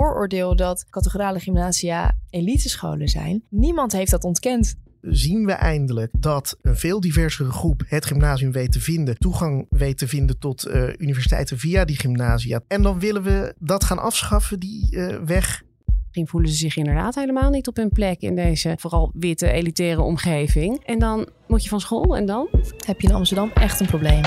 [0.00, 3.42] vooroordeel dat categorale gymnasia elitescholen zijn.
[3.48, 4.74] Niemand heeft dat ontkend.
[5.00, 9.98] zien we eindelijk dat een veel diversere groep het gymnasium weet te vinden, toegang weet
[9.98, 12.60] te vinden tot eh, universiteiten via die gymnasia.
[12.68, 15.62] En dan willen we dat gaan afschaffen, die eh, weg.
[16.02, 20.02] Misschien voelen ze zich inderdaad helemaal niet op hun plek in deze vooral witte elitaire
[20.02, 20.84] omgeving.
[20.84, 22.48] En dan moet je van school en dan?
[22.86, 24.22] Heb je in Amsterdam echt een probleem?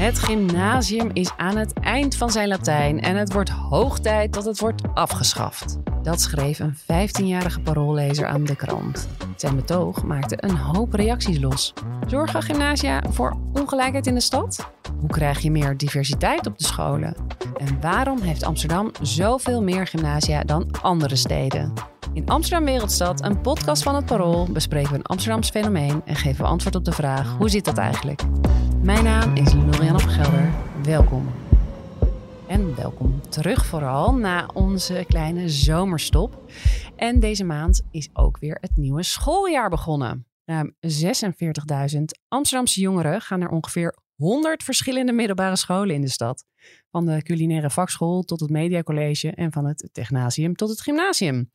[0.00, 4.44] Het gymnasium is aan het eind van zijn Latijn en het wordt hoog tijd dat
[4.44, 5.78] het wordt afgeschaft.
[6.02, 9.08] Dat schreef een 15-jarige paroollezer aan de krant.
[9.36, 11.72] Zijn betoog maakte een hoop reacties los.
[12.06, 14.70] Zorgen gymnasia voor ongelijkheid in de stad?
[15.00, 17.14] Hoe krijg je meer diversiteit op de scholen?
[17.56, 21.72] En waarom heeft Amsterdam zoveel meer gymnasia dan andere steden?
[22.12, 26.44] In Amsterdam Wereldstad, een podcast van het Parool, bespreken we een Amsterdams fenomeen en geven
[26.44, 28.22] we antwoord op de vraag: hoe zit dat eigenlijk?
[28.82, 30.50] Mijn naam is Lorianne van Gelder.
[30.82, 31.28] Welkom.
[32.48, 36.50] En welkom terug vooral na onze kleine zomerstop.
[36.96, 40.26] En deze maand is ook weer het nieuwe schooljaar begonnen.
[40.44, 46.44] Ruim 46.000 Amsterdamse jongeren gaan naar ongeveer 100 verschillende middelbare scholen in de stad.
[46.90, 51.50] Van de culinaire vakschool tot het mediacollege en van het technasium tot het gymnasium.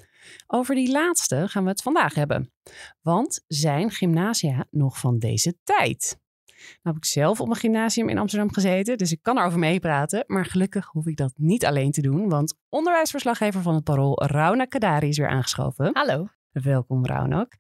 [0.48, 2.52] Over die laatste gaan we het vandaag hebben.
[3.02, 6.24] Want zijn gymnasia nog van deze tijd?
[6.68, 10.24] Nou heb ik zelf op een gymnasium in Amsterdam gezeten, dus ik kan erover meepraten.
[10.28, 14.66] Maar gelukkig hoef ik dat niet alleen te doen, want onderwijsverslaggever van het Parool, Rauna
[14.66, 15.90] Kadari, is weer aangeschoven.
[15.94, 16.28] Hallo.
[16.52, 17.58] Welkom, Raunak.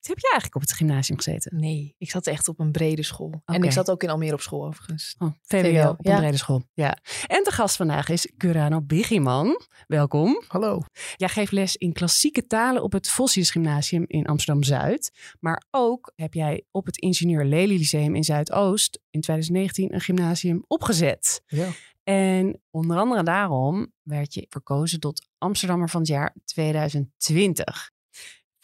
[0.00, 1.56] Heb je eigenlijk op het gymnasium gezeten?
[1.56, 3.42] Nee, ik zat echt op een brede school.
[3.44, 5.14] En ik zat ook in Almere op school overigens.
[5.18, 6.62] Oh, VWO, VWO, op een brede school.
[6.74, 6.98] Ja.
[7.26, 9.60] En de gast vandaag is Curano Bigiman.
[9.86, 10.42] Welkom.
[10.48, 10.82] Hallo.
[11.16, 15.10] Jij geeft les in klassieke talen op het Vossius Gymnasium in Amsterdam-Zuid.
[15.40, 20.64] Maar ook heb jij op het Ingenieur Lely Lyceum in Zuidoost in 2019 een gymnasium
[20.66, 21.42] opgezet.
[21.46, 21.68] Ja.
[22.04, 27.90] En onder andere daarom werd je verkozen tot Amsterdammer van het jaar 2020.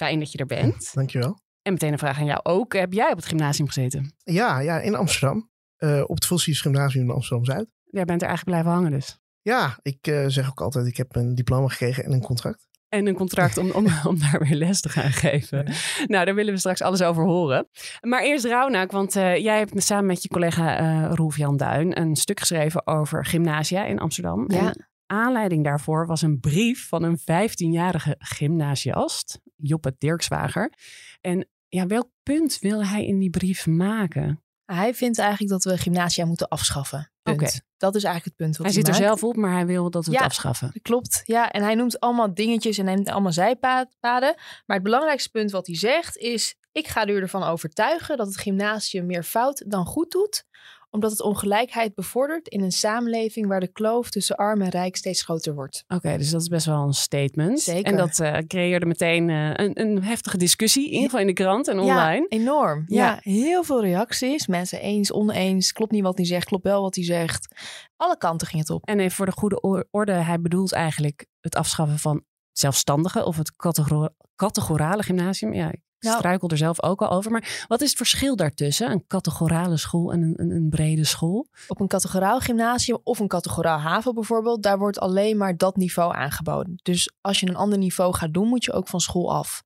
[0.04, 0.94] Fijn dat je er bent.
[0.94, 1.38] Dankjewel.
[1.62, 2.72] En meteen een vraag aan jou ook.
[2.72, 4.14] Heb jij op het gymnasium gezeten?
[4.24, 5.50] Ja, ja, in Amsterdam.
[5.76, 7.68] Eh, op het Vossius Gymnasium in Amsterdam-Zuid.
[7.84, 9.18] Jij bent er eigenlijk blijven hangen dus.
[9.40, 12.68] Ja, ik eh, zeg ook altijd, ik heb een diploma gekregen en een contract.
[12.88, 15.72] En een contract om, om, om daar weer les te gaan geven.
[16.06, 17.68] Nou, daar willen we straks alles over horen.
[18.00, 22.00] Maar eerst Raunak, want eh, jij hebt samen met je collega eh Roelf Jan Duin
[22.00, 24.44] een stuk geschreven over gymnasia in Amsterdam.
[24.50, 24.58] Ja.
[24.58, 30.72] En aanleiding daarvoor was een brief van een 15-jarige gymnasiast, Joppe Dirkswager.
[31.20, 34.42] En ja, welk punt wil hij in die brief maken?
[34.64, 37.12] Hij vindt eigenlijk dat we gymnasia moeten afschaffen.
[37.22, 37.48] Oké.
[37.76, 39.90] Dat is eigenlijk het punt wat Hij hij, zit er zelf op, maar hij wil
[39.90, 40.16] dat we Ja.
[40.16, 40.72] het afschaffen.
[40.82, 41.50] Klopt, ja.
[41.50, 44.34] En hij noemt allemaal dingetjes en hij neemt allemaal zijpaden.
[44.66, 46.56] Maar het belangrijkste punt wat hij zegt is...
[46.72, 50.44] ik ga u ervan overtuigen dat het gymnasium meer fout dan goed doet...
[50.94, 53.46] omdat het ongelijkheid bevordert in een samenleving...
[53.46, 55.84] waar de kloof tussen arm en rijk steeds groter wordt.
[55.88, 57.60] Oké, dus dat is best wel een statement.
[57.60, 57.84] Zeker.
[57.84, 61.32] En dat eh, creëerde meteen eh, een, een heftige discussie, in ieder geval in de
[61.32, 62.26] krant en online.
[62.28, 62.84] Ja, enorm.
[62.86, 63.04] Ja.
[63.04, 63.32] Ja.
[63.32, 64.46] heel veel reacties.
[64.46, 65.72] Mensen eens, oneens.
[65.72, 67.54] Klopt niet wat hij zegt, klopt wel wat hij zegt.
[67.96, 68.84] Alle kanten ging het op.
[68.84, 73.56] En even voor de goede orde, hij bedoelt eigenlijk het afschaffen van zelfstandige of het
[73.56, 75.54] categor- categorale gymnasium.
[75.54, 76.16] Ja, ik Nou.
[76.16, 77.30] struikel er zelf ook al over.
[77.30, 78.90] Maar wat is het verschil daartussen?
[78.90, 81.48] Een categorale school en een, een, een brede school?
[81.68, 86.14] Op een categoraal gymnasium of een categoraal HAVO bijvoorbeeld, daar wordt alleen maar dat niveau
[86.14, 86.78] aangeboden.
[86.82, 89.62] Dus als je een ander niveau gaat doen, moet je ook van school af.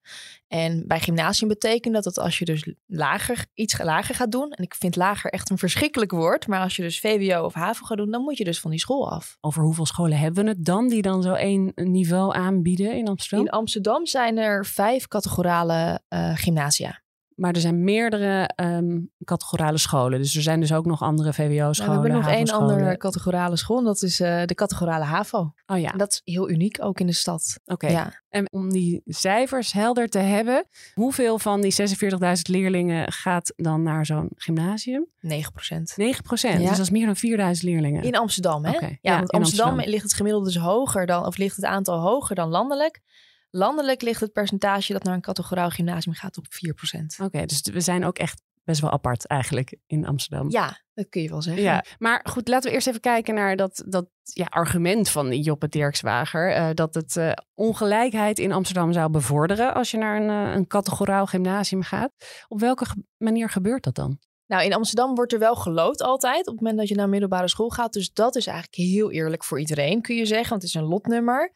[0.49, 4.65] En bij gymnasium betekent dat dat als je dus lager, iets lager gaat doen, en
[4.65, 7.99] ik vind lager echt een verschrikkelijk woord, maar als je dus VWO of HAVO gaat
[7.99, 9.37] doen, dan moet je dus van die school af.
[9.41, 13.47] Over hoeveel scholen hebben we het dan die dan zo één niveau aanbieden in Amsterdam?
[13.47, 17.03] In Amsterdam zijn er vijf categorale eh, gymnasia.
[17.39, 20.19] Maar er zijn meerdere ehm, categorale scholen.
[20.19, 22.03] Dus er zijn dus ook nog andere Nou, VWO-scholen.
[22.03, 25.53] we hebben nog één andere categorale school, en dat is eh, de categorale HAVO.
[25.67, 27.59] Oh ja, En dat is heel uniek, ook in de stad.
[27.65, 27.87] oké.
[27.87, 28.23] Ja.
[28.29, 34.07] En om die cijfers helder te hebben, hoeveel van die 46.000 leerlingen gaat dan naar
[34.07, 35.07] zo'n gymnasium?
[35.21, 35.93] 9 procent.
[35.97, 36.55] 9 procent.
[36.61, 36.69] Ja.
[36.69, 38.03] Dus dat is meer dan 4000 leerlingen.
[38.03, 38.71] In Amsterdam, hè?
[38.71, 39.91] Ja, ja, want in Amsterdam, Amsterdam.
[39.91, 43.01] ligt het gemiddelde dus hoger dan, of ligt het aantal hoger dan landelijk.
[43.51, 47.25] Landelijk ligt het percentage dat naar een categoraal gymnasium gaat op 4%.
[47.25, 50.51] Oké, dus we zijn ook echt best wel apart eigenlijk in Amsterdam.
[50.51, 51.63] Ja, dat kun je wel zeggen.
[51.63, 55.69] Ja, maar goed, laten we eerst even kijken naar dat, dat ja, argument van Joppe
[55.69, 56.53] Dirkswager.
[56.53, 60.67] eh, dat het eh, ongelijkheid in Amsterdam zou bevorderen als je naar een, eh, een
[60.67, 62.13] categoraal gymnasium gaat.
[62.49, 62.87] Op welke
[63.17, 64.19] manier gebeurt dat dan?
[64.49, 67.49] Nou, in Amsterdam wordt er wel geloot altijd op het moment dat je naar middelbare
[67.49, 67.93] school gaat.
[67.93, 70.49] Dus dat is eigenlijk heel eerlijk voor iedereen, kun je zeggen.
[70.49, 71.53] Want het is een lotnummer.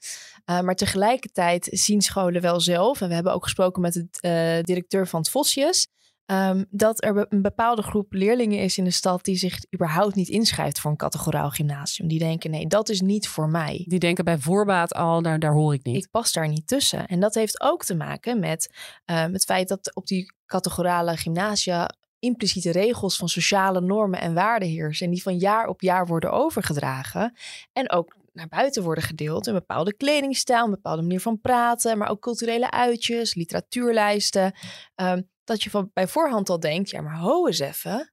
[0.46, 3.00] Uh, maar tegelijkertijd zien scholen wel zelf.
[3.00, 5.88] En we hebben ook gesproken met de uh, directeur van het Vossius.
[6.26, 10.28] ehm, dat er een bepaalde groep leerlingen is in de stad die zich überhaupt niet
[10.28, 12.08] inschrijft voor een categoraal gymnasium.
[12.08, 13.84] Die denken, nee, dat is niet voor mij.
[13.88, 15.96] Die denken bij voorbaat al, daar, daar hoor ik niet.
[15.96, 17.06] Ik pas daar niet tussen.
[17.06, 18.70] En dat heeft ook te maken met
[19.04, 21.90] um, het feit dat op die categorale gymnasia
[22.22, 25.06] impliciete regels van sociale normen en waarden heersen.
[25.06, 27.36] En die van jaar op jaar worden overgedragen.
[27.72, 29.46] En ook naar buiten worden gedeeld.
[29.46, 34.54] Een bepaalde kledingstijl, een bepaalde manier van praten, maar ook culturele uitjes, literatuurlijsten.
[34.94, 38.12] Um, dat je van bij voorhand al denkt, ja, maar ho eens even.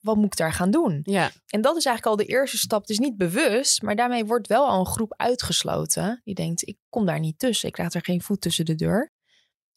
[0.00, 1.00] Wat moet ik daar gaan doen?
[1.02, 1.30] Ja.
[1.46, 2.80] En dat is eigenlijk al de eerste stap.
[2.80, 6.20] Het is niet bewust, maar daarmee wordt wel al een groep uitgesloten.
[6.24, 7.68] Die denkt, ik kom daar niet tussen.
[7.68, 9.12] Ik laat er geen voet tussen de deur.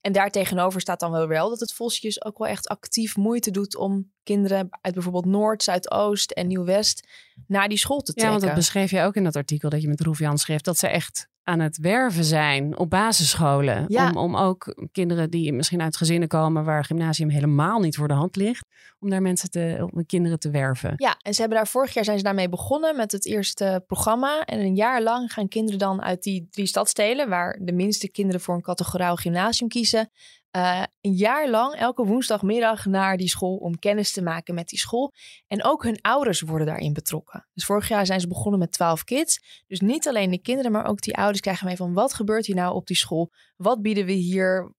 [0.02, 3.76] En daartegenover staat dan wel wel dat het Vosjes ook wel echt actief moeite doet
[3.76, 7.08] om kinderen uit bijvoorbeeld Noord, Zuidoost en Nieuw-West
[7.48, 8.24] naar die school te trekken.
[8.24, 10.62] Ja, want dat beschreef je ook in dat artikel dat je met Roef Jan schreef,
[10.62, 13.86] dat ze echt aan het werven zijn op basisscholen.
[13.88, 14.10] Ja.
[14.10, 18.14] Om, om ook kinderen die misschien uit gezinnen komen waar gymnasium helemaal niet voor de
[18.14, 18.66] hand ligt,
[19.00, 20.94] om daar mensen te, om kinderen te werven.
[20.96, 24.44] Ja, en ze hebben daar vorig jaar zijn ze daarmee begonnen met het eerste programma.
[24.46, 28.42] En een jaar lang gaan kinderen dan uit die drie stadstelen, waar de minste kinderen
[28.42, 30.10] voor een categoraal gymnasium kiezen,
[30.58, 34.80] uh, een jaar lang elke woensdagmiddag naar die school om kennis te maken met die
[34.80, 35.14] school.
[35.48, 37.48] En ook hun ouders worden daarin betrokken.
[37.54, 39.64] Dus vorig jaar zijn ze begonnen met 12 kids.
[39.68, 42.56] Dus niet alleen de kinderen, maar ook die ouders krijgen mee van wat gebeurt hier
[42.56, 43.32] nou op die school?
[43.56, 44.74] Wat bieden we hier?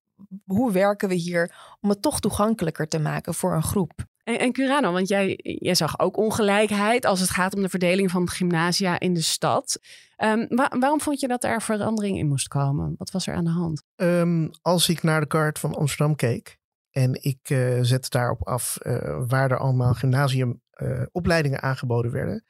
[0.44, 4.08] Hoe werken we hier om het toch toegankelijker te maken voor een groep?
[4.30, 8.10] En, en Curano, want jij, jij zag ook ongelijkheid als het gaat om de verdeling
[8.10, 9.80] van gymnasia in de stad.
[10.24, 10.46] Um,
[10.78, 12.94] waarom vond je dat er verandering in moest komen?
[12.98, 13.82] Wat was er aan de hand?
[13.96, 16.58] Um, als ik naar de kaart van Amsterdam keek
[16.90, 22.44] en ik uh, zette daarop af uh, waar er allemaal gymnasiumopleidingen uh, aangeboden werden,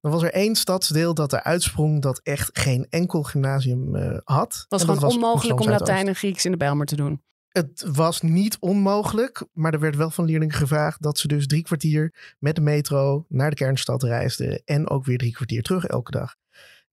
[0.00, 4.54] dan was er één stadsdeel dat er uitsprong dat echt geen enkel gymnasium had.
[4.54, 7.22] Het was gewoon onmogelijk om Latijn en Grieks in de Bijlmer te doen.
[7.56, 11.62] Het was niet onmogelijk, maar er werd wel van leerlingen gevraagd dat ze dus drie
[11.62, 16.10] kwartier met de metro naar de kernstad reisden en ook weer drie kwartier terug elke
[16.10, 16.34] dag.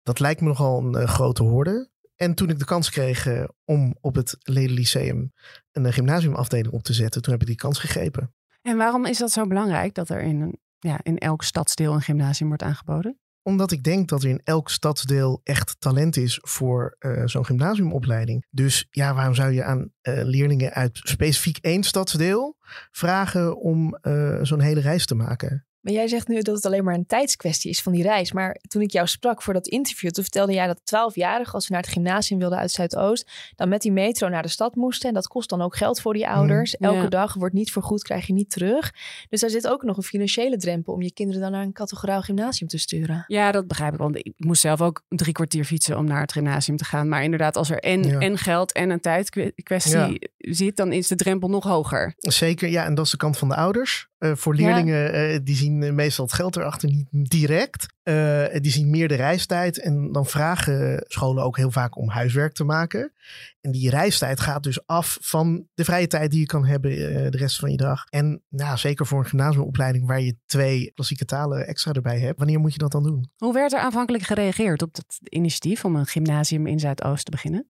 [0.04, 1.90] Dat lijkt me nogal een uh, grote hoorde.
[2.16, 5.34] En toen ik de kans kreeg uh, om op het Leden Lyceum
[5.72, 8.34] een uh, gymnasiumafdeling op te zetten, toen heb ik die kans gegrepen.
[8.62, 12.48] En waarom is dat zo belangrijk dat er in, ja, in elk stadsdeel een gymnasium
[12.48, 13.20] wordt aangeboden?
[13.44, 18.46] Omdat ik denk dat er in elk stadsdeel echt talent is voor uh, zo'n gymnasiumopleiding.
[18.50, 22.58] Dus ja, waarom zou je aan uh, leerlingen uit specifiek één stadsdeel
[22.92, 25.66] vragen om uh, zo'n hele reis te maken?
[25.84, 28.32] Maar jij zegt nu dat het alleen maar een tijdskwestie is van die reis.
[28.32, 31.72] Maar toen ik jou sprak voor dat interview, toen vertelde jij dat 12-jarigen, als ze
[31.72, 35.08] naar het gymnasium wilden uit Zuidoost, dan met die metro naar de stad moesten.
[35.08, 36.76] En dat kost dan ook geld voor die ouders.
[36.78, 37.10] Mm, Elke ja.
[37.10, 38.94] dag wordt niet vergoed, krijg je niet terug.
[39.30, 42.22] Dus daar zit ook nog een financiële drempel om je kinderen dan naar een categoraal
[42.22, 43.24] gymnasium te sturen.
[43.28, 44.00] Ja, dat begrijp ik.
[44.00, 47.10] Want ik moest zelf ook drie kwartier fietsen om naar het gymnasium te gaan.
[47.10, 48.20] Maar inderdaad, als er en, ja.
[48.20, 50.18] en geld en een tijdkwestie ja.
[50.38, 52.14] zit, dan is de drempel nog hoger.
[52.18, 52.86] Zeker, ja.
[52.86, 54.12] En dat is de kant van de ouders.
[54.24, 55.34] Uh, voor leerlingen, ja.
[55.34, 57.86] uh, die zien meestal het geld erachter niet direct.
[58.04, 59.80] Uh, die zien meer de reistijd.
[59.80, 63.14] En dan vragen scholen ook heel vaak om huiswerk te maken.
[63.62, 66.92] En die reistijd gaat dus af van de vrije tijd die je kan hebben
[67.32, 68.04] de rest van je dag.
[68.10, 72.38] En nou, zeker voor een gymnasiumopleiding waar je twee klassieke talen extra erbij hebt.
[72.38, 73.30] Wanneer moet je dat dan doen?
[73.38, 77.73] Hoe werd er aanvankelijk gereageerd op het initiatief om een gymnasium in Zuidoost te beginnen?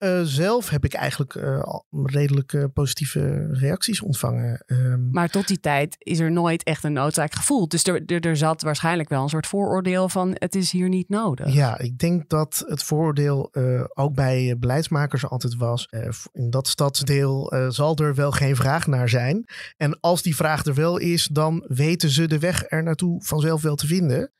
[0.00, 4.62] Uh, zelf heb ik eigenlijk uh, redelijk uh, positieve reacties ontvangen.
[4.66, 7.70] Um, maar tot die tijd is er nooit echt een noodzaak gevoeld.
[7.70, 11.08] Dus er, er, er, zat waarschijnlijk wel een soort vooroordeel van het is hier niet
[11.08, 11.52] nodig.
[11.52, 13.54] Ja, ik denk dat het vooroordeel
[13.94, 15.88] ook bij beleidsmakers altijd was.
[16.32, 19.44] in dat stadsdeel zal er wel geen vraag naar zijn.
[19.76, 23.62] En als die vraag er wel is, dan weten ze de weg er naartoe vanzelf
[23.62, 24.32] wel te vinden.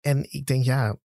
[0.00, 0.96] En ik denk, ja,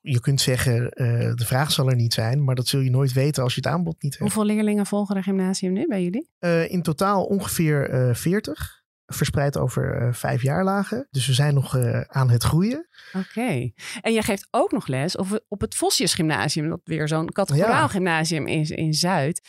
[0.00, 3.12] je kunt zeggen, uh, de vraag zal er niet zijn, maar dat zul je nooit
[3.12, 4.24] weten als je het aanbod niet hebt.
[4.32, 6.30] Hoeveel leerlingen volgen er gymnasium nu bij jullie?
[6.40, 11.06] Uh, in totaal ongeveer uh, 40, verspreid over vijf jaarlagen.
[11.10, 12.88] Dus we zijn nog aan het groeien.
[13.12, 13.26] Oké.
[13.28, 13.74] Okay.
[14.00, 17.82] En je geeft ook nog les op, op het Vosjes Gymnasium, dat weer zo'n categoraal
[17.82, 17.88] ja.
[17.88, 19.48] gymnasium is in Zuid.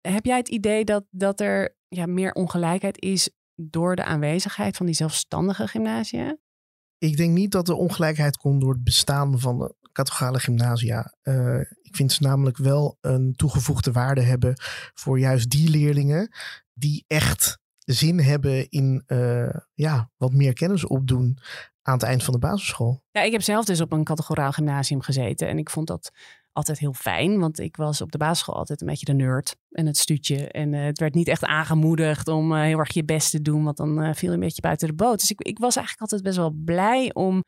[0.00, 4.86] Heb jij het idee dat, dat er ja, meer ongelijkheid is door de aanwezigheid van
[4.86, 6.36] die zelfstandige gymnasia?
[6.98, 11.14] Ik denk niet dat de ongelijkheid komt door het bestaan van de categorale gymnasia.
[11.22, 14.54] Uh, ik vind ze namelijk wel een toegevoegde waarde hebben
[14.94, 16.34] voor juist die leerlingen
[16.72, 21.38] die echt zin hebben in uh, ja, wat meer kennis opdoen
[21.82, 23.02] aan het eind van de basisschool.
[23.10, 26.12] Ja, ik heb zelf dus op een categoraal gymnasium gezeten en ik vond dat
[26.56, 29.86] altijd heel fijn, want ik was op de basisschool altijd een beetje de nerd en
[29.86, 30.48] het stuutje.
[30.48, 33.64] En uh, het werd niet echt aangemoedigd om uh, heel erg je best te doen,
[33.64, 35.20] want dan uh, viel je een beetje buiten de boot.
[35.20, 37.44] Dus ik, ik was eigenlijk altijd best wel blij om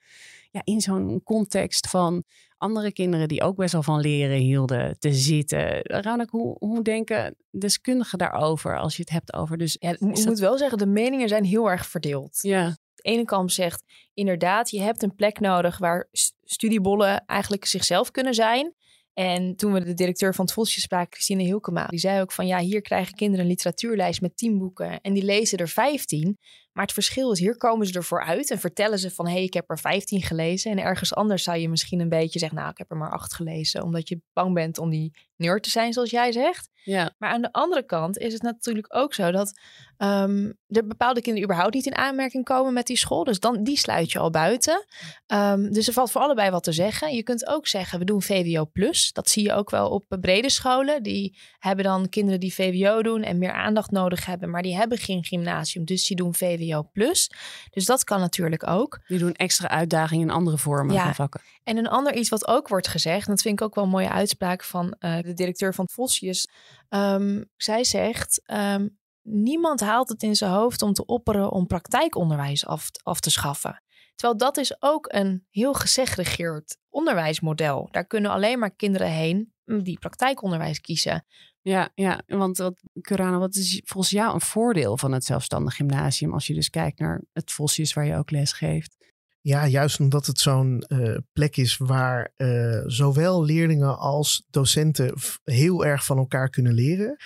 [0.50, 2.24] ja, in zo'n context van
[2.56, 5.80] andere kinderen die ook best wel van leren hielden te zitten.
[5.82, 9.56] Raunak, hoe, hoe denken deskundigen daarover als je het hebt over?
[9.58, 12.38] Dus Ja, ik dat- moet wel zeggen, de meningen zijn heel erg verdeeld.
[12.40, 13.82] Ja, De ene kant zegt
[14.14, 18.74] inderdaad, je hebt een plek nodig waar st- studiebollen eigenlijk zichzelf kunnen zijn.
[19.18, 22.46] En toen we de directeur van het Volksje spraken, Christine Hilkema, die zei ook van
[22.46, 26.38] ja, hier krijgen kinderen een literatuurlijst met 10 boeken en die lezen er 15.
[26.78, 29.42] Maar het verschil is, hier komen ze ervoor uit en vertellen ze van hé, hey,
[29.42, 30.70] ik heb er 15 gelezen.
[30.70, 33.34] En ergens anders zou je misschien een beetje zeggen, nou, ik heb er maar 8
[33.34, 36.70] gelezen, omdat je bang bent om die nerd te zijn, zoals jij zegt.
[36.82, 37.14] ja.
[37.18, 39.60] Maar aan de andere kant is het natuurlijk ook zo dat
[39.96, 43.24] ehm, er bepaalde kinderen überhaupt niet in aanmerking komen met die school.
[43.24, 44.84] Dus dan, die sluit je al buiten.
[45.26, 47.14] Ehm, dus er valt voor allebei wat te zeggen.
[47.14, 49.12] Je kunt ook zeggen, we doen VWO plus.
[49.12, 51.02] Dat zie je ook wel op brede scholen.
[51.02, 54.50] Die hebben dan kinderen die VWO doen en meer aandacht nodig hebben.
[54.50, 57.30] Maar die hebben geen gymnasium, dus die doen VWO plus.
[57.70, 59.00] Dus dat kan natuurlijk ook.
[59.06, 61.02] Die doen extra uitdagingen in andere vormen Ja.
[61.04, 61.40] van vakken.
[61.64, 63.90] En een ander iets wat ook wordt gezegd, en dat vind ik ook wel een
[63.90, 66.48] mooie uitspraak van eh, de directeur van Vosjes.
[66.88, 68.88] Ehm, zij zegt: ehm,
[69.22, 73.82] Niemand haalt het in zijn hoofd om te opperen om praktijkonderwijs af, af te schaffen.
[74.18, 77.88] Terwijl dat is ook een heel gesegregeerd onderwijsmodel.
[77.90, 81.24] Daar kunnen alleen maar kinderen heen die praktijkonderwijs kiezen.
[81.62, 86.32] Ja, ja, want wat, Curana, wat is volgens jou een voordeel van het zelfstandig gymnasium
[86.32, 88.96] als je dus kijkt naar het Vosjes waar je ook les geeft?
[89.40, 95.84] Ja, juist omdat het zo'n eh, plek is waar eh, zowel leerlingen als docenten heel
[95.84, 97.16] erg van elkaar kunnen leren.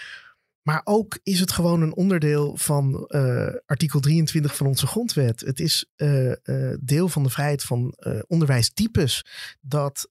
[0.62, 5.40] Maar ook is het gewoon een onderdeel van eh, artikel 23 van onze grondwet.
[5.40, 7.94] Het is eh, eh, deel van de vrijheid van
[8.26, 9.24] onderwijstypes
[9.60, 10.10] dat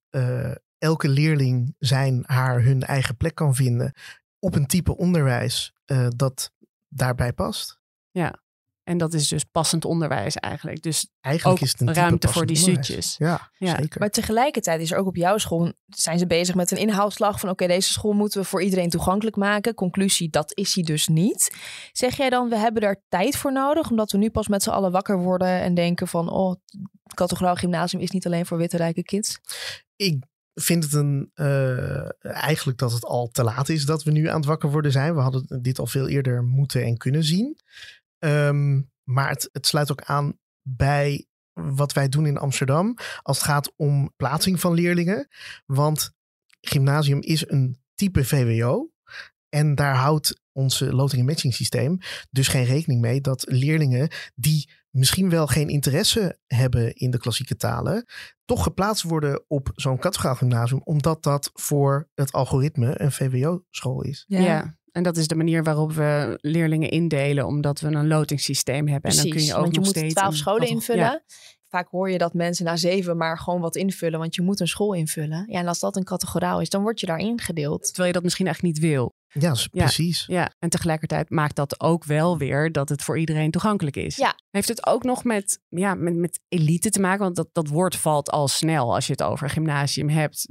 [0.77, 3.93] elke leerling zijn, haar, hun eigen plek kan vinden
[4.39, 5.73] op een type onderwijs
[6.15, 6.51] dat
[6.87, 7.79] daarbij past.
[8.83, 10.81] En dat is dus passend onderwijs eigenlijk.
[10.81, 13.15] Dus Eigenlijk Ook is het een ruimte voor die sutjes.
[13.17, 13.75] Ja, Ja.
[13.77, 13.99] zeker.
[13.99, 17.49] Maar tegelijkertijd is er ook op jouw school, zijn ze bezig met een inhaalslag van
[17.49, 19.73] oké, deze school moeten we voor iedereen toegankelijk maken.
[19.73, 21.55] Conclusie, dat is hij dus niet.
[21.91, 24.69] Zeg jij dan, we hebben daar tijd voor nodig, omdat we nu pas met z'n
[24.69, 26.49] allen wakker worden en denken van, oh,
[27.03, 29.39] het categoraal gymnasium is niet alleen voor witte rijke kids.
[29.95, 30.23] ik
[30.53, 34.35] vind het een, eh, eigenlijk dat het al te laat is dat we nu aan
[34.35, 35.15] het wakker worden zijn.
[35.15, 37.57] We hadden dit al veel eerder moeten en kunnen zien.
[38.21, 43.47] Ehm, maar het, het sluit ook aan bij wat wij doen in Amsterdam als het
[43.47, 45.27] gaat om plaatsing van leerlingen.
[45.65, 46.13] Want
[46.61, 48.91] gymnasium is een type VWO.
[49.49, 51.97] En daar houdt onze loting en matching systeem
[52.29, 57.55] dus geen rekening mee dat leerlingen die misschien wel geen interesse hebben in de klassieke
[57.55, 58.05] talen,
[58.45, 64.25] toch geplaatst worden op zo'n categoraal gymnasium, omdat dat voor het algoritme een VWO-school is.
[64.27, 64.79] ja.
[64.91, 69.11] En dat is de manier waarop we leerlingen indelen, omdat we een lotingssysteem hebben.
[69.11, 71.03] en dan kun je ook want je nog moet steeds twaalf scholen invullen.
[71.03, 71.21] Ja.
[71.69, 74.67] Vaak hoor je dat mensen na zeven maar gewoon wat invullen, want je moet een
[74.67, 75.45] school invullen.
[75.47, 77.83] Ja, en als dat een categoraal is, dan word je daar ingedeeld.
[77.85, 79.15] Terwijl je dat misschien eigenlijk niet wil.
[79.27, 80.25] Ja, precies.
[80.27, 84.15] Ja, en tegelijkertijd maakt dat ook wel weer dat het voor iedereen toegankelijk is.
[84.15, 84.35] Ja.
[84.49, 87.23] Heeft het ook nog met, ja, met, met elite te maken?
[87.23, 90.45] Want dat, dat woord valt al snel als je het over een gymnasium hebt.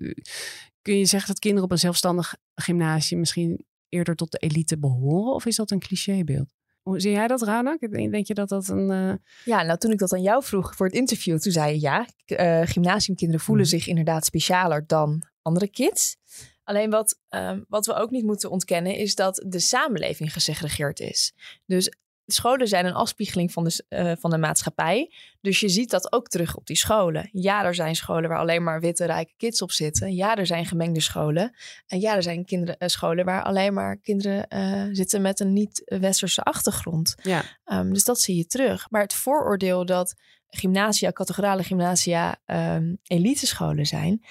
[0.82, 5.32] Kun je zeggen dat kinderen op een zelfstandig gymnasium misschien eerder tot de elite behoren?
[5.34, 6.48] Of is dat een clichébeeld?
[6.80, 7.80] Hoe zie jij dat, Raunak?
[7.90, 8.90] Denk je dat dat een...
[8.90, 9.12] eh,
[9.44, 12.06] Ja, nou toen ik dat aan jou vroeg voor het interview, toen zei je ja,
[12.26, 13.74] eh, gymnasiumkinderen voelen Mhm.
[13.76, 16.16] zich inderdaad specialer dan andere kids.
[16.64, 21.32] Alleen wat, ehm, wat we ook niet moeten ontkennen is dat de samenleving gesegregeerd is.
[21.66, 21.92] Dus
[22.34, 25.12] scholen zijn een afspiegeling van de, eh, van de maatschappij.
[25.40, 27.28] Dus je ziet dat ook terug op die scholen.
[27.32, 30.14] Ja, er zijn scholen waar alleen maar witte, rijke kids op zitten.
[30.14, 31.56] Ja, er zijn gemengde scholen.
[31.86, 35.52] En ja, er zijn kinderen, eh, scholen waar alleen maar kinderen eh, zitten met een
[35.52, 37.14] niet-westerse achtergrond.
[37.22, 37.42] ja.
[37.64, 38.90] Um, dus dat zie je terug.
[38.90, 40.14] Maar het vooroordeel dat
[40.50, 44.24] gymnasia, categorale gymnasia, um, elitescholen zijn.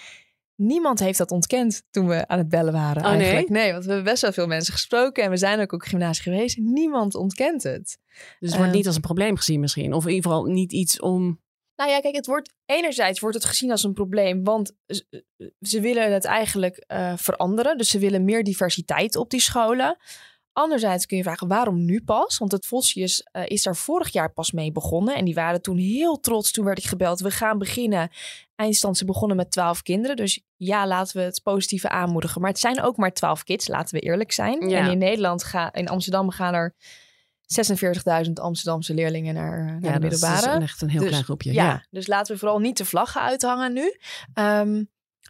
[0.60, 3.04] Niemand heeft dat ontkend toen we aan het bellen waren.
[3.06, 3.20] Oh, nee?
[3.22, 3.50] eigenlijk.
[3.50, 3.72] nee?
[3.72, 6.58] want we hebben best wel veel mensen gesproken en we zijn ook op gymnasie geweest.
[6.58, 7.98] Niemand ontkent het.
[8.40, 8.78] Dus het wordt Eh.
[8.78, 9.94] niet als een probleem gezien misschien.
[9.94, 11.42] Of in ieder geval niet iets om...
[11.76, 15.02] Nou ja, kijk, het wordt enerzijds wordt het gezien als een probleem, want z-
[15.62, 17.78] ze willen het eigenlijk eh, veranderen.
[17.78, 19.98] Dus ze willen meer diversiteit op die scholen.
[20.54, 22.38] Anderzijds kun je vragen waarom nu pas?
[22.38, 25.16] Want het Vosjes eh, is daar vorig jaar pas mee begonnen.
[25.16, 26.52] En die waren toen heel trots.
[26.52, 27.20] Toen werd ik gebeld.
[27.20, 28.10] We gaan beginnen.
[28.56, 30.16] Eindstand, ze begonnen met twaalf kinderen.
[30.16, 32.42] Dus ja, laten we het positieve aanmoedigen.
[32.42, 34.70] Maar het zijn ook maar twaalf kids, laten we eerlijk zijn.
[34.70, 34.80] Ja.
[34.80, 36.76] En in Nederland, gaan, in Amsterdam gaan er
[38.26, 40.62] 46.000 Amsterdamse leerlingen naar, naar Ja, de dat is middelbare.
[40.62, 41.54] echt een heel Dus, klein groepje.
[41.54, 41.86] Ja, ja.
[41.90, 43.98] dus laten we vooral niet de vlaggen uithangen nu.
[44.34, 44.84] Ehm,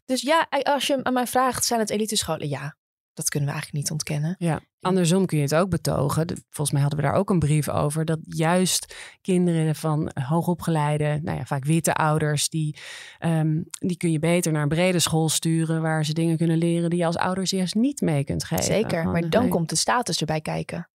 [0.06, 2.50] dus ja, als je aan mij vraagt, zijn het elite scholen?
[2.50, 2.76] Ja,
[3.20, 4.36] Dat kunnen we eigenlijk niet ontkennen.
[4.38, 6.28] Ja, andersom kun je het ook betogen.
[6.28, 8.06] Volgens mij hadden we daar ook een brief over.
[8.06, 12.76] Dat juist kinderen van hoogopgeleide, nou ja, vaak witte ouders, die,
[13.18, 15.82] ehm, die kun je beter naar een brede school sturen.
[15.82, 18.64] Waar ze dingen kunnen leren die je als ouders juist niet mee kunt geven.
[18.64, 20.90] Zeker, maar dan komt de status erbij kijken.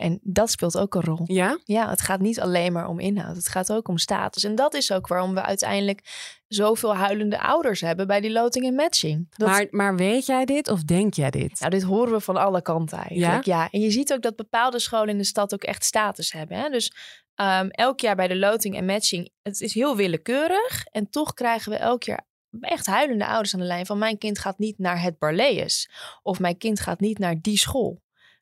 [0.00, 1.22] En dat speelt ook een rol.
[1.24, 1.58] Ja?
[1.64, 3.36] Ja, het gaat niet alleen maar om inhoud.
[3.36, 4.44] Het gaat ook om status.
[4.44, 6.00] En dat is ook waarom we uiteindelijk
[6.48, 9.26] zoveel huilende ouders hebben bij die loting en matching.
[9.30, 11.60] Dat, Maar, maar weet jij dit of denk jij dit?
[11.60, 13.44] Nou, dit horen we van alle kanten eigenlijk.
[13.44, 13.68] Ja?
[13.70, 16.56] En je ziet ook dat bepaalde scholen in de stad ook echt status hebben.
[16.56, 16.68] Hè?
[16.68, 16.92] Dus
[17.34, 20.84] ehm, elk jaar bij de loting en matching, het is heel willekeurig.
[20.84, 22.26] En toch krijgen we elk jaar
[22.60, 25.90] echt huilende ouders aan de lijn van mijn kind gaat niet naar het Barlees.
[26.22, 28.00] Of mijn kind gaat niet naar die school.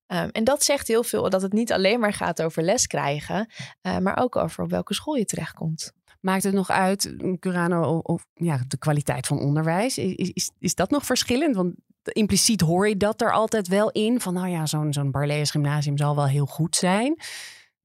[0.08, 3.52] Ehm, en dat zegt heel veel dat het niet alleen maar gaat over les krijgen,
[3.80, 5.92] eh, maar ook over op welke school je terechtkomt.
[6.20, 9.98] Maakt het nog uit, Curano, of, of ja, de kwaliteit van onderwijs?
[9.98, 11.56] Is, is, is dat nog verschillend?
[11.56, 14.20] Want impliciet hoor je dat er altijd wel in.
[14.20, 17.20] Van nou ja, zo'n zo'n Barlees gymnasium zal wel heel goed zijn.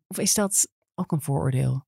[0.08, 1.86] Of is dat ook een vooroordeel?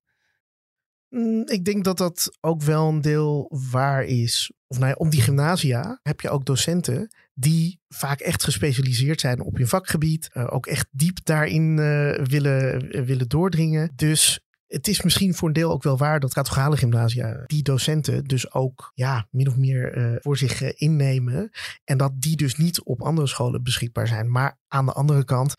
[1.15, 4.51] Mm, Ik denk dat dat ook wel een deel waar is.
[4.67, 9.41] Of nou ja, op die gymnasia heb je ook docenten die vaak echt gespecialiseerd zijn
[9.41, 10.29] op hun vakgebied.
[10.34, 13.91] eh, ook echt diep daarin eh, willen, eh, willen doordringen.
[13.95, 18.24] Dus het is misschien voor een deel ook wel waar dat kathedrale gymnasia die docenten
[18.24, 21.50] dus ook ja, min of meer voor zich innemen.
[21.84, 24.31] En dat die dus niet op andere scholen beschikbaar zijn.
[24.31, 25.55] Maar aan de andere kant,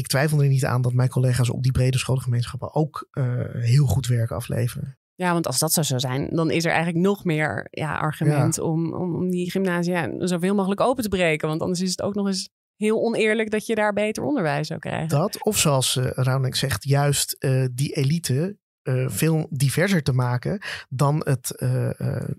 [0.00, 3.86] ik twijfel er niet aan dat mijn collega's op die brede scholengemeenschappen ook eh, heel
[3.86, 4.98] goed werk afleveren.
[5.14, 8.58] Ja, want als dat zo zou zijn, dan is er eigenlijk nog meer ja, argument
[8.58, 11.48] om, om, om die gymnasia zoveel mogelijk open te breken.
[11.48, 14.80] Want anders is het ook nog eens heel oneerlijk dat je daar beter onderwijs zou
[14.80, 15.08] krijgen.
[15.08, 20.58] Dat, of zoals uh, Raunek zegt, juist uh, die elite uh, veel diverser te maken
[20.88, 21.90] dan het uh,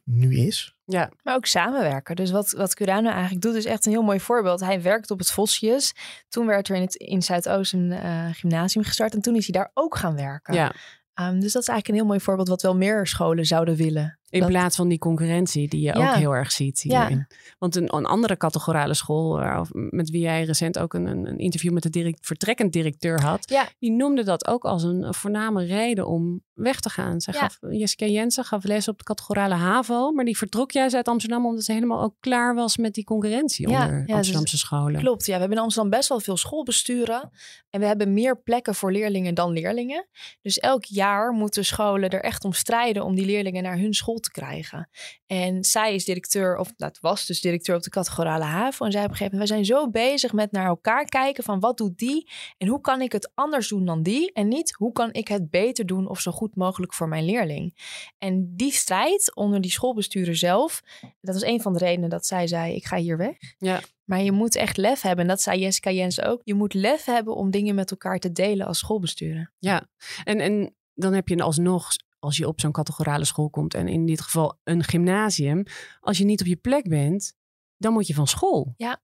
[0.03, 0.75] nu is.
[0.85, 1.09] Ja.
[1.23, 2.15] Maar ook samenwerken.
[2.15, 4.59] Dus wat, wat Curano eigenlijk doet, is echt een heel mooi voorbeeld.
[4.59, 5.93] Hij werkt op het Vosjes.
[6.29, 9.13] Toen werd er in, het, in Zuidoost een uh, gymnasium gestart.
[9.13, 10.53] En toen is hij daar ook gaan werken.
[10.53, 10.73] Ja.
[11.15, 14.19] Um, dus dat is eigenlijk een heel mooi voorbeeld wat wel meer scholen zouden willen.
[14.31, 14.49] In dat...
[14.49, 16.09] plaats van die concurrentie die je ja.
[16.09, 17.25] ook heel erg ziet hierin.
[17.29, 17.35] Ja.
[17.59, 21.83] Want een, een, andere categorale school, met wie jij recent ook een, een interview met
[21.83, 23.67] de direct, vertrekkend directeur had, ja.
[23.79, 27.21] die noemde dat ook als een, voorname reden om weg te gaan.
[27.21, 31.07] Zij gaf, Jessica Jensen gaf les op de categorale HAVO, maar die vertrok juist uit
[31.07, 34.99] Amsterdam omdat ze helemaal ook klaar was met die concurrentie onder Amsterdamse dus, scholen.
[34.99, 35.33] Klopt, ja.
[35.33, 37.31] We hebben in Amsterdam best wel veel schoolbesturen
[37.69, 40.07] en we hebben meer plekken voor leerlingen dan leerlingen.
[40.41, 44.19] Dus elk jaar moeten scholen er echt om strijden om die leerlingen naar hun school
[44.21, 44.89] te krijgen.
[45.25, 48.85] En zij is directeur, of dat was dus directeur op de categorale HAVO.
[48.85, 51.59] En zij op een gegeven moment, wij zijn zo bezig met naar elkaar kijken van
[51.59, 54.33] wat doet die en hoe kan ik het anders doen dan die?
[54.33, 57.75] En niet hoe kan ik het beter doen of zo goed mogelijk voor mijn leerling?
[58.17, 60.81] En die strijd onder die schoolbesturen zelf,
[61.21, 63.37] dat was een van de redenen dat zij zei, ik ga hier weg.
[63.57, 63.79] Ja.
[64.03, 66.41] Maar je moet echt lef hebben, en dat zei Jessica Jens ook.
[66.43, 69.53] Je moet lef hebben om dingen met elkaar te delen als schoolbesturen.
[69.59, 69.87] Ja,
[70.23, 74.05] en, en dan heb je alsnog als je op zo'n categorale school komt en in
[74.05, 75.63] dit geval een gymnasium,
[75.99, 77.33] als je niet op je plek bent,
[77.77, 78.73] dan moet je van school.
[78.77, 79.01] Ja.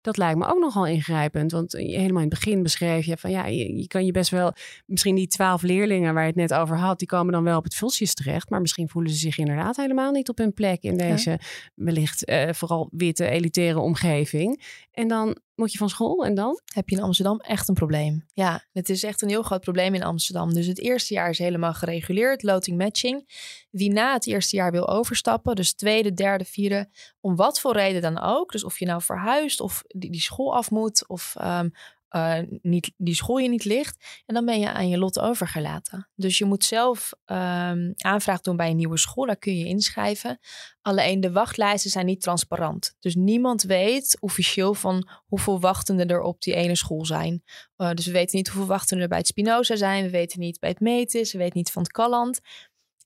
[0.00, 1.52] Dat lijkt me ook nogal ingrijpend.
[1.52, 4.52] Want helemaal in het begin beschreef je van ja, je, je kan je best wel.
[4.86, 7.64] Misschien die twaalf leerlingen waar je het net over had, die komen dan wel op
[7.64, 8.50] het Vulsjes terecht.
[8.50, 11.38] Maar misschien voelen ze zich inderdaad helemaal niet op hun plek in deze ja.
[11.74, 14.62] wellicht uh, vooral witte elitaire omgeving.
[14.98, 16.60] En dan moet je van school en dan?
[16.74, 18.24] Heb je in Amsterdam echt een probleem.
[18.32, 20.54] Ja, het is echt een heel groot probleem in Amsterdam.
[20.54, 23.28] Dus het eerste jaar is helemaal gereguleerd, loting matching.
[23.70, 26.88] Wie na het eerste jaar wil overstappen, dus tweede, derde, vierde,
[27.20, 28.52] om wat voor reden dan ook.
[28.52, 31.72] Dus of je nou verhuist of die, die school af moet of um,
[32.10, 34.22] uh, niet, die school je niet ligt.
[34.26, 36.08] En dan ben je aan je lot overgelaten.
[36.14, 39.26] Dus je moet zelf um, aanvraag doen bij een nieuwe school.
[39.26, 40.38] Daar kun je inschrijven.
[40.82, 42.96] Alleen de wachtlijsten zijn niet transparant.
[43.00, 47.42] Dus niemand weet officieel van hoeveel wachtenden er op die ene school zijn.
[47.76, 50.04] Uh, dus we weten niet hoeveel wachtenden er bij het Spinoza zijn.
[50.04, 51.32] We weten niet bij het Metis.
[51.32, 52.40] We weten niet van het Calland.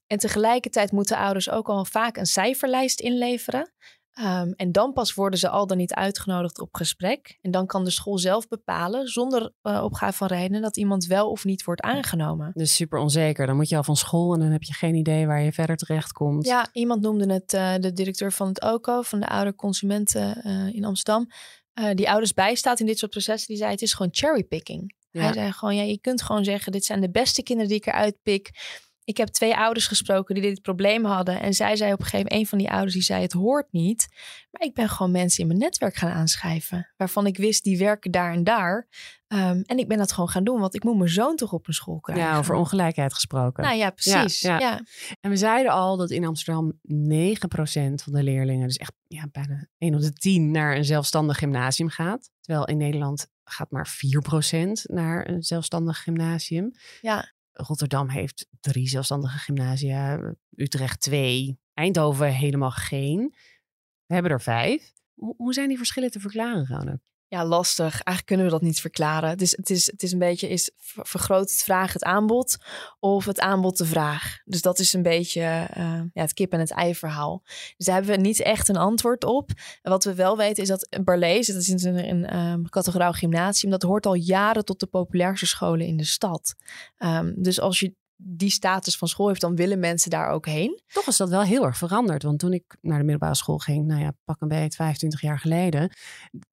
[0.07, 3.73] En tegelijkertijd moeten ouders ook al vaak een cijferlijst inleveren.
[4.19, 7.37] Um, en dan pas worden ze al dan niet uitgenodigd op gesprek.
[7.41, 11.29] En dan kan de school zelf bepalen, zonder uh, opgave van redenen, dat iemand wel
[11.29, 12.51] of niet wordt aangenomen.
[12.53, 13.47] Dus super onzeker.
[13.47, 15.77] Dan moet je al van school en dan heb je geen idee waar je verder
[15.77, 16.45] terecht komt.
[16.45, 20.75] Ja, iemand noemde het uh, de directeur van het OCO, van de oude consumenten uh,
[20.75, 21.27] in Amsterdam.
[21.93, 24.95] die ouders bijstaat in dit soort processen, die zei: het is gewoon cherrypicking.
[25.11, 25.21] Ja.
[25.21, 27.87] Hij zei gewoon: ja, je kunt gewoon zeggen: dit zijn de beste kinderen die ik
[27.87, 28.51] eruit pik.
[29.05, 31.41] Ik heb twee ouders gesproken die dit probleem hadden.
[31.41, 33.67] En zij zei op een gegeven moment, een van die ouders die zei: Het hoort
[33.71, 34.07] niet.
[34.51, 36.91] Maar ik ben gewoon mensen in mijn netwerk gaan aanschrijven.
[36.97, 38.87] Waarvan ik wist, die werken daar en daar.
[39.27, 41.67] Ehm, en ik ben dat gewoon gaan doen, want ik moet mijn zoon toch op
[41.67, 42.25] een school krijgen.
[42.25, 43.63] Ja, over ongelijkheid gesproken.
[43.63, 44.41] Nou ja, precies.
[44.41, 44.81] Ja, Ja, ja.
[45.21, 49.67] En we zeiden al dat in Amsterdam 9% van de leerlingen, dus echt ja, bijna
[49.77, 52.29] 1 op de 10, naar een zelfstandig gymnasium gaat.
[52.41, 56.71] Terwijl in Nederland gaat maar 4% naar een zelfstandig gymnasium.
[57.01, 57.31] Ja.
[57.53, 63.35] Rotterdam heeft drie zelfstandige gymnasia, Utrecht twee, Eindhoven helemaal geen.
[64.05, 64.93] We hebben er vijf.
[65.13, 66.99] Hoe, zijn die verschillen te verklaren, Rauwne?
[67.33, 67.91] Ja, lastig.
[67.91, 69.37] Eigenlijk kunnen we dat niet verklaren.
[69.37, 72.57] Is, het is, het is een beetje, is ver- vergroot het vraag het aanbod
[72.99, 74.39] of het aanbod de vraag.
[74.45, 77.41] Dus dat is een beetje eh, ja, het kip en het ei verhaal.
[77.77, 79.49] Dus daar hebben we niet echt een antwoord op.
[79.81, 83.81] Wat we wel weten is dat Barlees, dat is een, een um, categoraal gymnasium, dat
[83.81, 86.55] hoort al jaren tot de populairste scholen in de stad.
[86.97, 90.81] Um, dus als je die status van school heeft, dan willen mensen daar ook heen.
[90.93, 92.23] Toch is dat wel heel erg veranderd.
[92.23, 95.39] Want toen ik naar de middelbare school ging, nou ja, pak een beetje 25 jaar
[95.39, 95.91] geleden,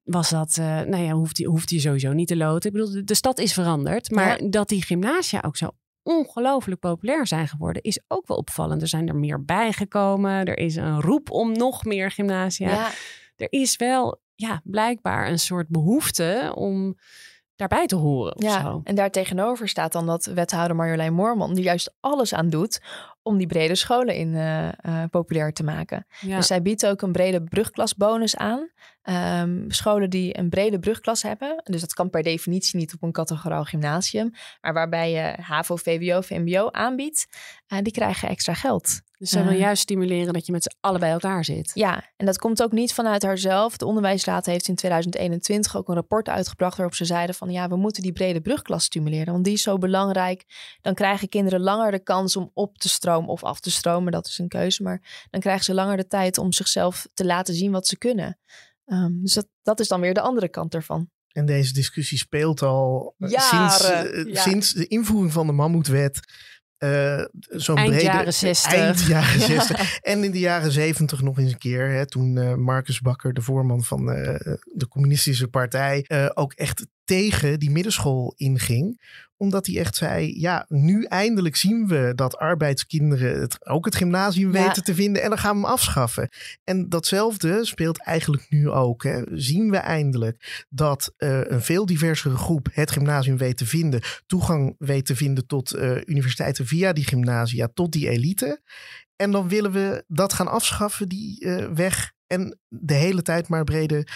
[0.03, 2.69] was dat, uh, nou ja, hoeft hij hoeft die sowieso niet te loten.
[2.69, 4.11] Ik bedoel, de, de stad is veranderd.
[4.11, 4.49] Maar ja.
[4.49, 5.71] dat die gymnasia ook zo
[6.03, 8.81] ongelooflijk populair zijn geworden, is ook wel opvallend.
[8.81, 10.45] Er zijn er meer bijgekomen.
[10.45, 12.69] Er is een roep om nog meer gymnasia.
[12.69, 12.91] Ja.
[13.35, 16.95] Er is wel, ja, blijkbaar een soort behoefte om
[17.61, 18.33] daarbij te horen.
[18.37, 18.81] ja, zo.
[18.83, 22.81] en daar tegenover staat dan dat wethouder Marjolein Moorman, die juist alles aan doet
[23.23, 26.05] om die brede scholen in uh, uh, populair te maken.
[26.19, 26.35] Ja.
[26.35, 28.69] Dus zij biedt ook een brede brugklasbonus aan.
[29.39, 33.11] Um, scholen die een brede brugklas hebben, dus dat kan per definitie niet op een
[33.11, 34.31] categoraal gymnasium,
[34.61, 37.27] maar waarbij je HAVO, VWO, VMBO aanbiedt,
[37.67, 39.01] uh, die krijgen extra geld.
[39.21, 41.71] Dus ze willen juist stimuleren dat je met z'n allen bij elkaar zit.
[41.73, 43.77] Ja, en dat komt ook niet vanuit haarzelf.
[43.77, 47.75] De onderwijsraad heeft in 2021 ook een rapport uitgebracht waarop ze zeiden van ja, we
[47.75, 50.45] moeten die brede brugklas stimuleren, want die is zo belangrijk.
[50.81, 54.27] Dan krijgen kinderen langer de kans om op te stromen of af te stromen, dat
[54.27, 57.71] is een keuze, maar dan krijgen ze langer de tijd om zichzelf te laten zien
[57.71, 58.37] wat ze kunnen.
[58.85, 61.09] Um, dus dat, dat is dan weer de andere kant ervan.
[61.31, 64.41] En deze discussie speelt al Jaren, sinds, uh, ja.
[64.41, 66.19] sinds de invoering van de Mammoetwet.
[66.83, 68.73] Uh, zo'n eind brede, jaren 60.
[68.73, 69.99] Eind jaren 60.
[69.99, 71.89] en in de jaren 70 nog eens een keer.
[71.89, 77.59] Hè, toen uh, Marcus Bakker, de voorman van uh, de Communistische Partij, ook echt tegen
[77.59, 79.01] die middenschool inging
[79.37, 84.53] omdat hij echt zei, ja, nu eindelijk zien we dat arbeidskinderen het, ook het gymnasium
[84.53, 84.63] ja.
[84.63, 86.29] weten te vinden en dan gaan we hem afschaffen.
[86.63, 89.03] En datzelfde speelt eigenlijk nu ook.
[89.03, 89.21] Hè.
[89.31, 94.75] Zien we eindelijk dat uh, een veel diversere groep het gymnasium weet te vinden, toegang
[94.77, 98.61] weet te vinden tot uh, universiteiten via die gymnasia, tot die elite.
[99.15, 102.11] En dan willen we dat gaan afschaffen, die uh, weg.
[102.27, 104.07] En de hele tijd maar brede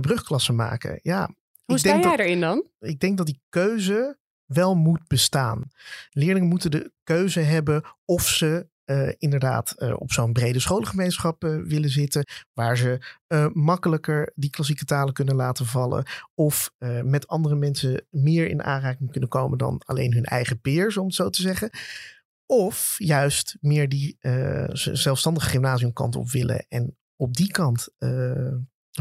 [0.00, 0.98] brugklassen maken.
[1.02, 1.30] Ja,
[1.66, 2.64] Hoe sta jij dat, erin dan?
[2.78, 5.62] Ik denk dat die keuze wel moet bestaan.
[6.10, 11.62] Leerlingen moeten de keuze hebben of ze uh, inderdaad uh, op zo'n brede scholengemeenschap uh,
[11.62, 13.16] willen zitten, waar ze
[13.52, 16.70] makkelijker die klassieke talen kunnen laten vallen, of
[17.02, 21.14] met andere mensen meer in aanraking kunnen komen dan alleen hun eigen peers, om het
[21.14, 21.70] zo te zeggen.
[22.46, 24.18] Of juist meer die
[24.72, 27.88] zelfstandige gymnasiumkant op willen en op die kant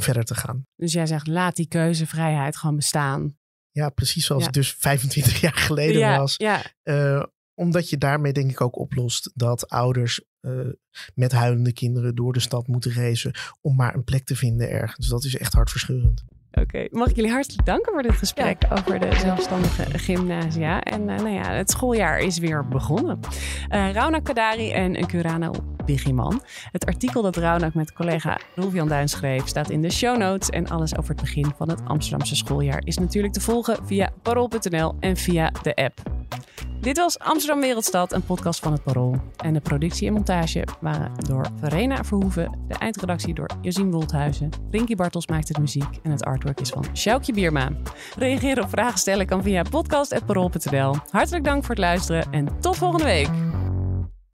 [0.02, 0.66] verder te gaan.
[0.76, 3.38] Dus jij zegt, laat die keuzevrijheid gewoon bestaan.
[3.72, 4.48] Ja, precies zoals ja.
[4.48, 6.34] het dus 25 jaar geleden ja, was.
[6.38, 6.62] Ja.
[6.84, 10.68] Uh, omdat je daarmee denk ik ook oplost dat ouders uh,
[11.14, 15.08] met huilende kinderen door de stad moeten racen om maar een plek te vinden ergens.
[15.08, 16.24] Dat is echt hartverscheurend.
[16.56, 16.88] Oké, okay.
[16.92, 18.76] mag ik jullie hartelijk danken voor dit gesprek ja.
[18.78, 20.82] over de zelfstandige gymnasia.
[20.82, 23.20] En uh, nou ja, het schooljaar is weer begonnen.
[23.72, 25.52] Uh, Rauna Kadari en Curano
[25.86, 26.42] Bigiman.
[26.72, 30.50] Het artikel dat Raunak met collega Rolf-Jan Duin schreef staat in de show notes.
[30.50, 34.96] En alles over het begin van het Amsterdamse schooljaar is natuurlijk te volgen via parool.nl
[35.00, 36.02] en via de app.
[36.86, 39.16] Dit was Amsterdam Wereldstad, een podcast van het Parool.
[39.36, 44.96] En de productie en montage waren door Verena Verhoeven, de eindredactie door Josien Wolthuizen, Rinky
[44.96, 47.70] Bartels maakt het muziek en het artwork is van Sjoukje Bierma.
[48.18, 50.96] Reageren op vragen stellen kan via podcast.parool.nl.
[51.10, 53.30] Hartelijk dank voor het luisteren en tot volgende week!